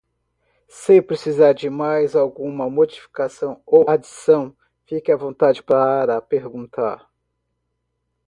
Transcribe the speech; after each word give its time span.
Se 0.67 0.99
precisar 0.99 1.53
de 1.53 1.69
mais 1.69 2.15
alguma 2.15 2.67
modificação 2.67 3.61
ou 3.67 3.87
adição, 3.87 4.57
fique 4.87 5.11
à 5.11 5.15
vontade 5.15 5.61
para 5.61 6.19
perguntar! 6.19 7.07